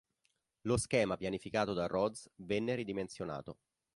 Lo 0.63 0.77
schema 0.77 1.15
pianificato 1.15 1.73
da 1.73 1.85
Rhodes 1.85 2.27
venne 2.37 2.73
ridimensionato. 2.73 3.59